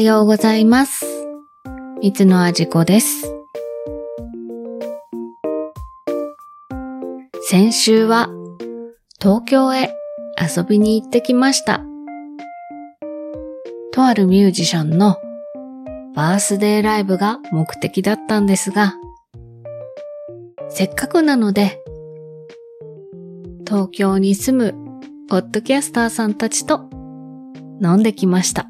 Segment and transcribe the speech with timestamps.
[0.00, 1.04] ようございます。
[2.00, 3.34] 三つのあじこです。
[7.42, 8.28] 先週は
[9.20, 9.92] 東京へ
[10.40, 11.82] 遊びに行ってきました。
[13.92, 15.16] とあるミュージシャンの
[16.14, 18.94] バースデーライブが目的だったんですが、
[20.68, 21.82] せっかくなので、
[23.66, 26.88] 東京に住むポッドキャスターさんたちと
[27.82, 28.69] 飲んできました。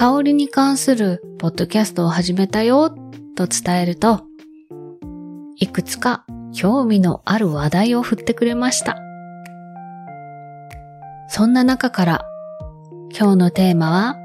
[0.00, 2.88] 香りに関するポッドキャストを始めたよ
[3.36, 4.24] と伝えると、
[5.56, 8.96] いくつか興味のある話題を振ってくれました。
[11.28, 12.24] そんな中から
[13.14, 14.16] 今日のテーマは、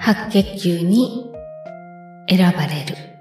[0.00, 1.30] 白血球に
[2.28, 3.13] 選ばれる。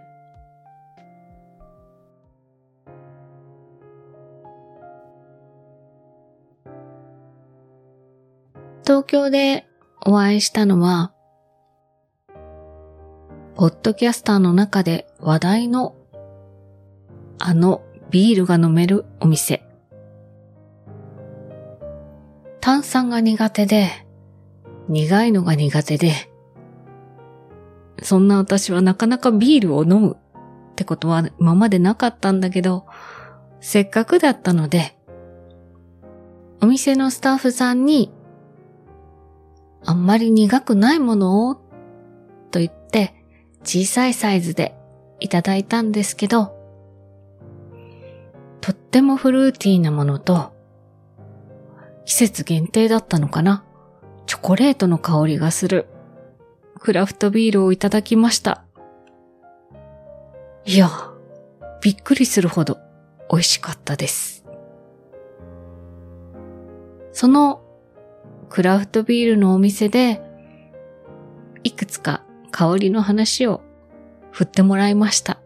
[8.86, 9.66] 東京で
[10.06, 11.14] お会いしたのは、
[13.56, 15.96] ポッドキャスターの中で話題の
[17.40, 19.64] あのビールが飲めるお店。
[22.60, 23.90] 炭酸が苦手で、
[24.90, 26.12] 苦いのが苦手で、
[28.02, 30.18] そんな私はなかなかビールを飲む
[30.72, 32.86] ってことは今までなかったんだけど、
[33.62, 34.98] せっかくだったので、
[36.62, 38.12] お店のスタッフさんに
[39.94, 41.56] あんまり苦くないものを
[42.50, 43.14] と言って
[43.64, 44.76] 小さいサイズで
[45.20, 46.58] いただいたんですけど、
[48.60, 50.52] とってもフルーティーなものと、
[52.06, 53.66] 季節限定だったのかな
[54.26, 55.86] チョコレートの香りがする
[56.80, 58.64] クラフトビールをいただきました。
[60.66, 60.90] いや、
[61.84, 62.80] びっくりするほど
[63.30, 64.44] 美味しかったです。
[67.12, 67.63] その
[68.54, 70.22] クラフトビールのお店で、
[71.64, 73.62] いくつか香りの話を
[74.30, 75.40] 振ってもらいました。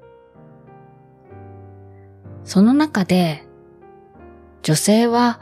[2.43, 3.47] その中で、
[4.61, 5.39] 女性は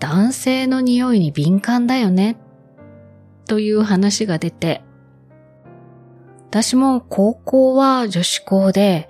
[0.00, 2.36] 男性の匂いに敏感だよね、
[3.46, 4.82] という話が出て、
[6.48, 9.08] 私も高校は女子校で、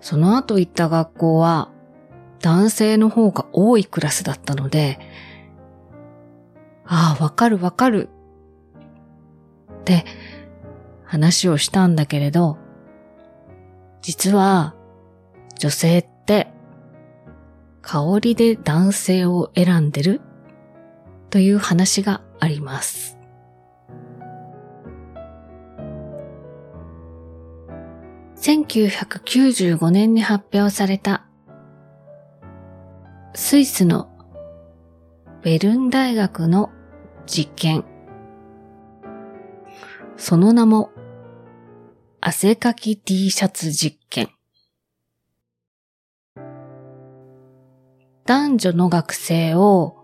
[0.00, 1.70] その後行った学校は
[2.40, 4.98] 男性の方が多いクラスだったので、
[6.84, 8.08] ああ、わかるわかる。
[9.80, 10.04] って
[11.04, 12.58] 話をしたんだけれど、
[14.00, 14.74] 実は
[15.58, 16.52] 女性って
[17.82, 20.20] 香りで男性を選んでる？
[21.30, 23.18] という話があります。
[28.36, 31.26] 1995年に発表された
[33.34, 34.11] スイスの
[35.42, 36.70] ベルン大学の
[37.26, 37.84] 実験。
[40.16, 40.92] その名も、
[42.20, 44.28] 汗かき T シャツ実験。
[48.24, 49.96] 男女の学生を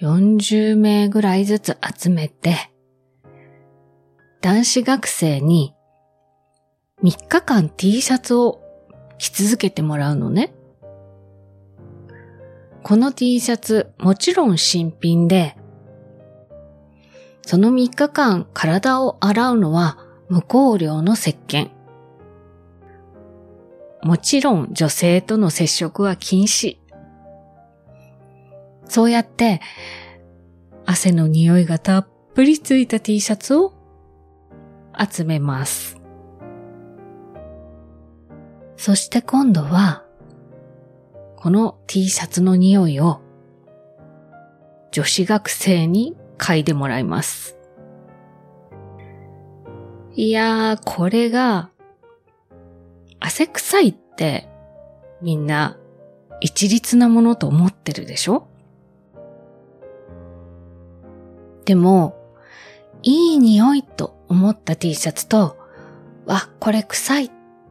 [0.00, 2.72] 40名ぐらいずつ集めて、
[4.40, 5.74] 男子学生に
[7.02, 8.62] 3日間 T シャツを
[9.18, 10.54] 着続けてもらうのね。
[12.82, 15.56] この T シャツ、もちろん新品で、
[17.46, 19.98] その3日間体を洗うのは
[20.28, 21.70] 無香料の石鹸。
[24.02, 26.78] もちろん女性との接触は禁止。
[28.88, 29.60] そうやって
[30.84, 33.74] 汗の匂いがたっぷりついた T シャツを
[34.98, 36.00] 集めます。
[38.76, 40.04] そして今度は
[41.42, 43.20] この T シャツの匂いを
[44.92, 47.56] 女子学生に嗅いでもらいます。
[50.14, 51.70] いやー、これが
[53.18, 54.48] 汗臭いって
[55.20, 55.76] みんな
[56.40, 58.46] 一律なものと思ってるでしょ？
[61.64, 62.14] でも、
[63.02, 65.56] いい匂いと思った T シャツと、
[66.24, 67.30] わ、これ臭いっ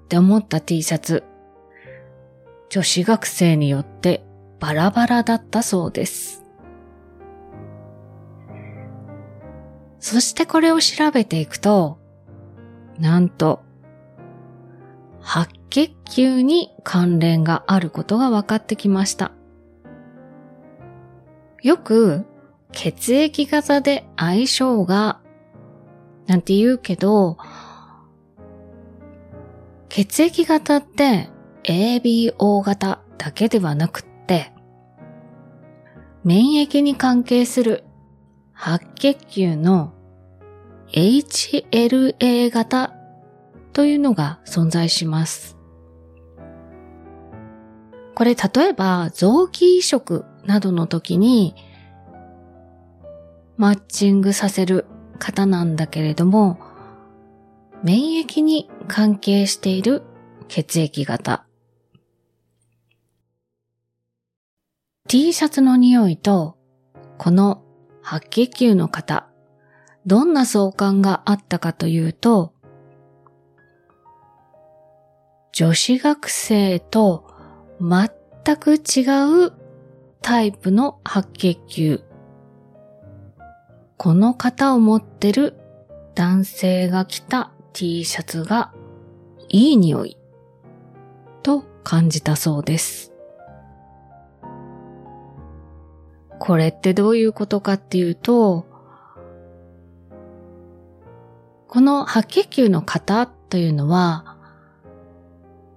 [0.10, 1.24] て思った T シャツ、
[2.72, 4.24] 女子学生によって
[4.62, 6.46] バラバラだったそうです。
[10.00, 12.00] そしてこれを調べていくと、
[12.98, 13.62] なんと、
[15.20, 19.34] 白血球に関連があることが分かってきました。
[21.62, 22.26] よく
[22.72, 25.20] 血液型で相性が、
[26.26, 27.38] なんて言うけど、
[29.90, 31.31] 血液型って
[31.64, 34.52] ABO 型だけではなくって、
[36.24, 37.84] 免疫に関係する
[38.54, 39.94] 白血球の
[40.92, 42.94] HLA 型
[43.74, 45.58] というのが存在します。
[48.14, 51.56] これ例えば臓器移植などの時に
[53.58, 54.86] マッチングさせる
[55.18, 56.60] 方なんだけれども、
[57.84, 60.04] 免疫に関係している
[60.48, 61.46] 血液型。
[65.12, 66.56] T シャツの匂いと
[67.18, 67.66] この
[68.02, 69.28] 白血球の方、
[70.06, 72.54] どんな相関があったかというと、
[75.52, 77.28] 女子学生と
[77.82, 79.04] 全く違
[79.48, 79.52] う
[80.22, 82.04] タイプの白血球。
[83.98, 85.58] この型を持ってる
[86.16, 88.74] 男性が着た T シャツが
[89.50, 90.18] いい匂い
[91.44, 93.11] と感じたそうです。
[96.44, 98.66] これってどういうことかっていうと、
[101.68, 104.38] この白血球の型というのは、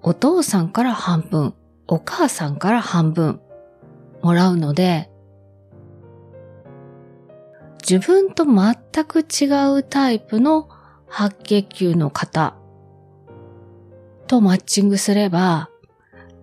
[0.01, 1.53] お父さんから半分、
[1.87, 3.43] お母さんから半分
[4.23, 5.11] もらうので、
[7.87, 9.45] 自分と全く違
[9.79, 10.71] うタイプの
[11.11, 12.57] 白血球の方
[14.27, 15.69] とマッチングすれば、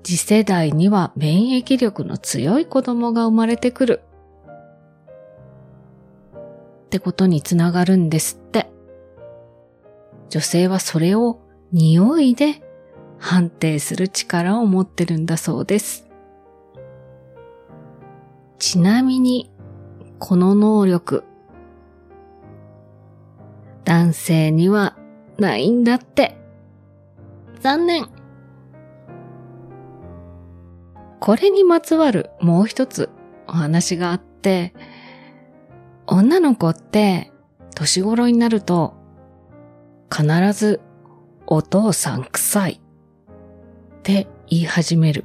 [0.03, 4.01] 次世代には免疫力の強い子供が生まれてくる。
[6.91, 8.69] ってことにつながるんですって。
[10.29, 11.39] 女性はそれを
[11.71, 12.61] 匂いで
[13.17, 16.09] 判定する力を持ってるんだそうです。
[18.59, 19.49] ちなみに、
[20.19, 21.23] この能力、
[23.85, 24.97] 男性には
[25.37, 26.35] ないんだって。
[27.61, 28.09] 残念。
[31.21, 33.09] これにまつわるもう一つ
[33.47, 34.73] お話があって、
[36.13, 37.31] 女の子って
[37.73, 38.95] 年頃になると
[40.13, 40.81] 必ず
[41.47, 45.23] お父さん臭いって言い始める。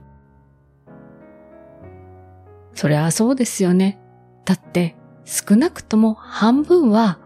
[2.73, 3.99] そりゃそうですよね。
[4.45, 4.95] だって
[5.25, 7.19] 少なくとも半分は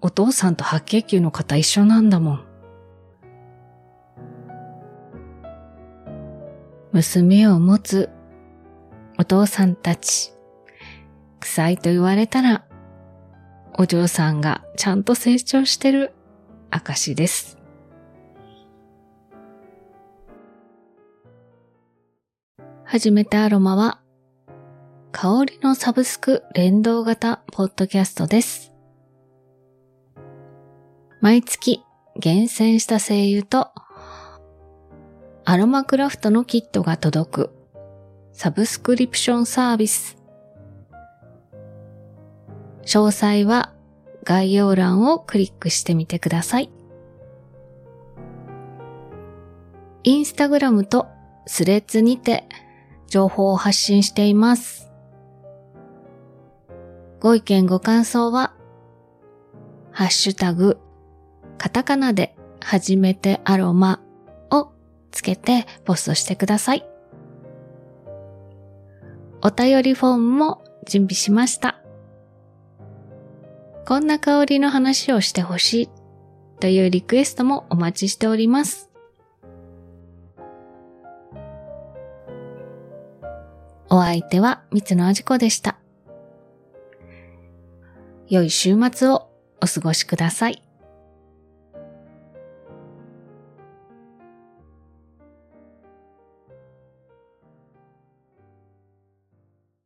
[0.00, 2.44] お父さんと白血球の方一緒なんだもん。
[6.92, 8.08] 娘を持つ
[9.18, 10.32] お父さんたち、
[11.40, 12.64] 臭いと言われたら、
[13.78, 16.12] お嬢さんがちゃんと成長してる
[16.70, 17.58] 証です。
[22.84, 24.00] 初めてアロマは、
[25.12, 28.72] 香りのサブスク連動型ポッドキャストです。
[31.20, 31.84] 毎月
[32.16, 33.70] 厳選した精油と
[35.44, 37.50] アロマクラフトのキットが届く
[38.32, 40.19] サブスクリプションサービス。
[42.90, 43.72] 詳細は
[44.24, 46.70] 概要欄をクリックしてみてください。
[50.02, 51.06] インスタグラムと
[51.46, 52.48] スレッズにて
[53.06, 54.90] 情報を発信しています。
[57.20, 58.54] ご意見ご感想は、
[59.92, 60.80] ハッシュタグ、
[61.58, 64.00] カタカナで初めてアロマ
[64.50, 64.72] を
[65.12, 66.84] つけてポストしてください。
[69.42, 71.79] お便りフォームも準備しました。
[73.90, 75.88] こんな香りの話をしてほしい
[76.60, 78.88] というリクエストもお待ちしております。
[83.88, 85.76] お相手は三つのあじこでした。
[88.28, 89.28] 良い週末を
[89.60, 90.62] お過ごしください。